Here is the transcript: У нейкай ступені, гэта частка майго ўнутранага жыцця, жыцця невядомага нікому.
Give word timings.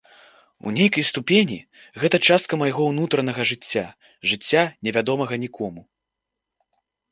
У 0.69 0.71
нейкай 0.77 1.03
ступені, 1.09 1.57
гэта 2.05 2.21
частка 2.31 2.59
майго 2.63 2.81
ўнутранага 2.93 3.47
жыцця, 3.51 3.85
жыцця 4.33 4.67
невядомага 4.89 5.41
нікому. 5.47 5.81